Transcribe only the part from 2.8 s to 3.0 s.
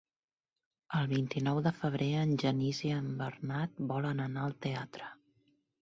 i